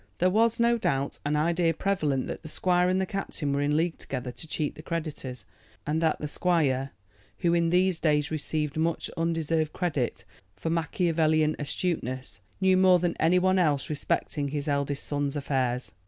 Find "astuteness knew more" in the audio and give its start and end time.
11.59-12.97